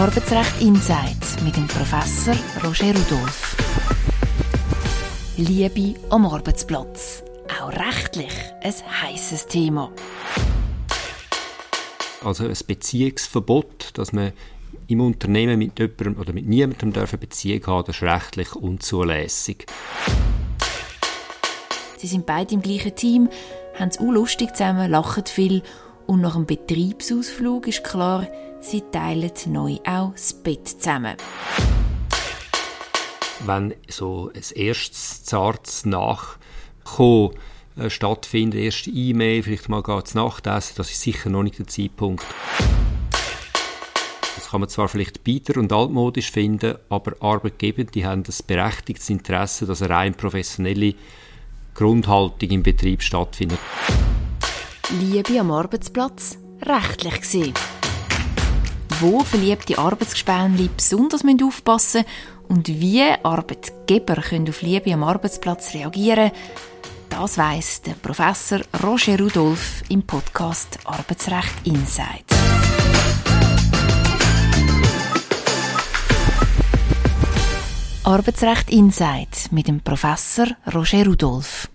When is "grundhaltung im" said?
51.74-52.64